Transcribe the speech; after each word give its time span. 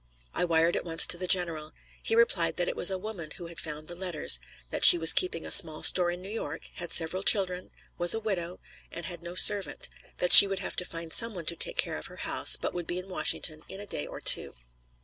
I 0.33 0.45
wired 0.45 0.75
at 0.75 0.83
once 0.83 1.05
to 1.05 1.17
the 1.19 1.27
general. 1.27 1.73
He 2.01 2.15
replied 2.15 2.57
that 2.57 2.67
it 2.67 2.75
was 2.75 2.89
a 2.89 2.97
woman 2.97 3.29
who 3.37 3.45
had 3.45 3.59
found 3.59 3.87
the 3.87 3.93
letters; 3.93 4.39
that 4.71 4.83
she 4.83 4.97
was 4.97 5.13
keeping 5.13 5.45
a 5.45 5.51
small 5.51 5.83
store 5.83 6.09
in 6.09 6.23
New 6.23 6.31
York, 6.31 6.69
had 6.73 6.91
several 6.91 7.21
children, 7.21 7.69
was 7.99 8.15
a 8.15 8.19
widow, 8.19 8.59
and 8.91 9.05
had 9.05 9.21
no 9.21 9.35
servant; 9.35 9.89
that 10.17 10.33
she 10.33 10.47
would 10.47 10.57
have 10.57 10.75
to 10.77 10.85
find 10.85 11.13
some 11.13 11.35
one 11.35 11.45
to 11.45 11.55
take 11.55 11.77
care 11.77 11.99
of 11.99 12.07
her 12.07 12.15
house, 12.25 12.55
but 12.55 12.73
would 12.73 12.87
be 12.87 12.97
in 12.97 13.09
Washington 13.09 13.61
in 13.69 13.79
a 13.79 13.85
day 13.85 14.07
or 14.07 14.19
two. 14.19 14.55